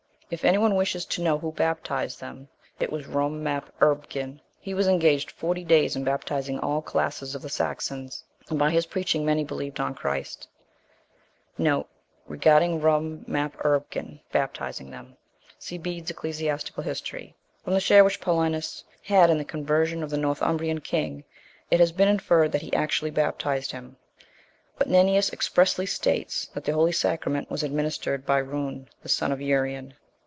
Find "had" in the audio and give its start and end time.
19.03-19.29